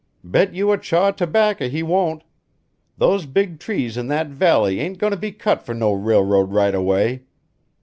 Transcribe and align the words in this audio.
"Bet 0.23 0.55
you 0.55 0.71
a 0.71 0.79
chaw 0.79 1.09
o' 1.09 1.11
tobacco 1.11 1.69
he 1.69 1.83
won't. 1.83 2.23
Those 2.97 3.27
big 3.27 3.59
trees 3.59 3.97
in 3.97 4.07
that 4.07 4.29
valley 4.29 4.79
ain't 4.79 4.97
goin' 4.97 5.11
to 5.11 5.15
be 5.15 5.31
cut 5.31 5.61
for 5.61 5.75
no 5.75 5.91
railroad 5.93 6.49
right 6.51 6.73
o' 6.73 6.81
way. 6.81 7.25